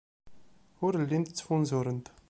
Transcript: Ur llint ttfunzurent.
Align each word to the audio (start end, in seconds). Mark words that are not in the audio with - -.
Ur 0.85 0.93
llint 1.01 1.31
ttfunzurent. 1.33 2.05